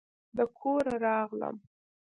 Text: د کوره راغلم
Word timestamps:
د 0.35 0.39
کوره 0.59 0.95
راغلم 1.05 1.55